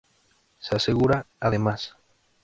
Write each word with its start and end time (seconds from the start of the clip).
Se 0.57 0.75
asegura, 0.75 1.27
además. 1.39 1.95